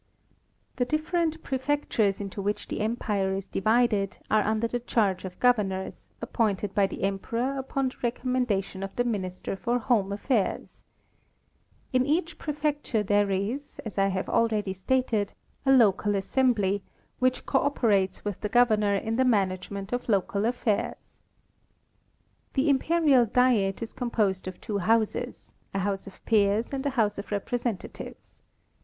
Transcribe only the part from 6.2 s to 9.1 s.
appointed by the Emperor upon the recommendation of the